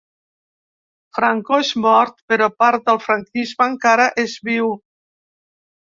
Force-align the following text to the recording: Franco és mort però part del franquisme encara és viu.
Franco 1.17 1.59
és 1.65 1.69
mort 1.83 2.17
però 2.33 2.49
part 2.63 2.89
del 2.89 3.01
franquisme 3.05 3.71
encara 3.75 4.11
és 4.25 4.37
viu. 4.51 4.77